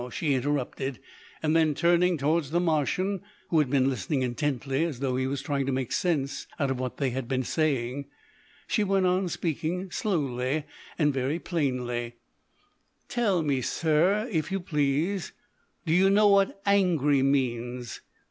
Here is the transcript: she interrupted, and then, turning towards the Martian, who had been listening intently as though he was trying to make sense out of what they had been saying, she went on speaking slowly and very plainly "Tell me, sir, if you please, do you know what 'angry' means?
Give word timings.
she 0.11 0.33
interrupted, 0.33 0.97
and 1.43 1.55
then, 1.55 1.75
turning 1.75 2.17
towards 2.17 2.49
the 2.49 2.59
Martian, 2.59 3.21
who 3.49 3.59
had 3.59 3.69
been 3.69 3.87
listening 3.87 4.23
intently 4.23 4.83
as 4.83 4.99
though 4.99 5.15
he 5.15 5.27
was 5.27 5.43
trying 5.43 5.63
to 5.63 5.71
make 5.71 5.91
sense 5.91 6.47
out 6.59 6.71
of 6.71 6.79
what 6.79 6.97
they 6.97 7.11
had 7.11 7.27
been 7.27 7.43
saying, 7.43 8.05
she 8.65 8.83
went 8.83 9.05
on 9.05 9.29
speaking 9.29 9.91
slowly 9.91 10.63
and 10.97 11.13
very 11.13 11.37
plainly 11.37 12.15
"Tell 13.09 13.43
me, 13.43 13.61
sir, 13.61 14.27
if 14.31 14.51
you 14.51 14.59
please, 14.59 15.33
do 15.85 15.93
you 15.93 16.09
know 16.09 16.29
what 16.29 16.59
'angry' 16.65 17.21
means? 17.21 18.01